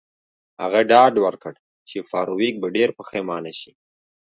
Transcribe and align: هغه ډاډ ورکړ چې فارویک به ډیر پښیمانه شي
هغه 0.61 0.79
ډاډ 0.91 1.13
ورکړ 1.25 1.53
چې 1.89 2.07
فارویک 2.09 2.55
به 2.61 2.67
ډیر 2.77 2.89
پښیمانه 2.99 3.51
شي 3.59 3.71